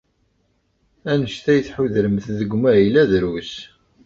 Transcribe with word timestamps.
Anect 1.11 1.45
ay 1.51 1.61
tḥudremt 1.61 2.25
deg 2.37 2.49
umahil-a 2.55 3.03
drus. 3.11 3.53